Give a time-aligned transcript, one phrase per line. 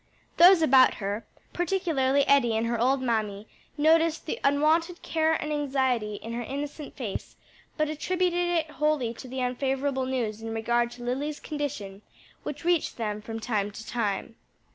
[0.37, 6.15] Those about her, particularly Eddie and her old mammy, noticed the unwonted care and anxiety
[6.15, 7.35] in her innocent face,
[7.77, 12.01] but attributed it wholly to the unfavorable news in regard to Lily's condition,
[12.41, 14.37] which reached them from time to time.